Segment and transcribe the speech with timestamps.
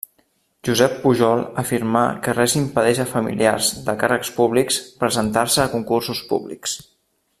[0.67, 6.75] Josep Pujol afirmà que res impedeix a familiars de càrrecs públics presentar-se a concursos públics.